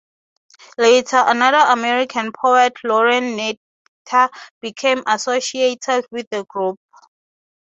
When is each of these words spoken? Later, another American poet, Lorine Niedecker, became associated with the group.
Later, 0.79 1.23
another 1.27 1.63
American 1.71 2.31
poet, 2.31 2.73
Lorine 2.83 3.37
Niedecker, 3.37 4.29
became 4.59 5.03
associated 5.05 6.07
with 6.09 6.27
the 6.31 6.43
group. 6.45 6.79